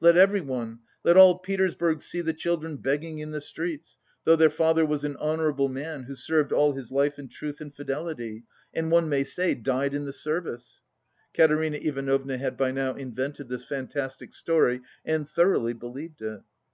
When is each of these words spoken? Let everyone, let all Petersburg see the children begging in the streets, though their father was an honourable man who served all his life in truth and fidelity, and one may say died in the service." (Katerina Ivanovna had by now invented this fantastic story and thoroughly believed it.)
Let 0.00 0.16
everyone, 0.16 0.78
let 1.04 1.18
all 1.18 1.36
Petersburg 1.40 2.00
see 2.00 2.22
the 2.22 2.32
children 2.32 2.78
begging 2.78 3.18
in 3.18 3.32
the 3.32 3.40
streets, 3.42 3.98
though 4.24 4.34
their 4.34 4.48
father 4.48 4.86
was 4.86 5.04
an 5.04 5.14
honourable 5.18 5.68
man 5.68 6.04
who 6.04 6.14
served 6.14 6.52
all 6.52 6.72
his 6.72 6.90
life 6.90 7.18
in 7.18 7.28
truth 7.28 7.60
and 7.60 7.70
fidelity, 7.70 8.44
and 8.72 8.90
one 8.90 9.10
may 9.10 9.24
say 9.24 9.54
died 9.54 9.92
in 9.92 10.06
the 10.06 10.12
service." 10.14 10.80
(Katerina 11.36 11.76
Ivanovna 11.76 12.38
had 12.38 12.56
by 12.56 12.70
now 12.70 12.94
invented 12.94 13.50
this 13.50 13.64
fantastic 13.64 14.32
story 14.32 14.80
and 15.04 15.28
thoroughly 15.28 15.74
believed 15.74 16.22
it.) 16.22 16.40